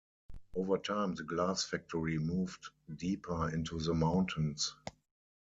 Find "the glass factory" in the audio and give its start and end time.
1.13-2.17